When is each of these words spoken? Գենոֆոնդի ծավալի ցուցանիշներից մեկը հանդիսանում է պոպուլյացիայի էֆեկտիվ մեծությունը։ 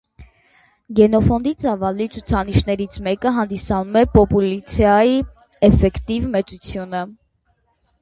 Գենոֆոնդի 0.99 1.53
ծավալի 1.63 2.07
ցուցանիշներից 2.15 2.97
մեկը 3.09 3.35
հանդիսանում 3.37 4.01
է 4.03 4.05
պոպուլյացիայի 4.19 5.23
էֆեկտիվ 5.71 6.31
մեծությունը։ 6.37 7.09